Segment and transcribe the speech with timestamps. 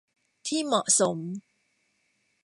[0.47, 1.17] ที่เหมาะสม